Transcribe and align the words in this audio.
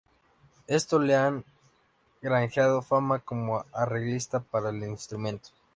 Esto 0.65 0.97
le 0.97 1.15
ha 1.15 1.31
granjeado 2.23 2.81
fama 2.81 3.19
como 3.19 3.63
arreglista 3.71 4.39
para 4.39 4.69
el 4.69 4.81
instrumento. 4.83 5.49